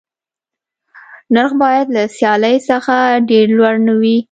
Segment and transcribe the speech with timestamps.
[1.33, 2.95] نرخ باید له سیالۍ څخه
[3.29, 4.17] ډېر لوړ نه وي.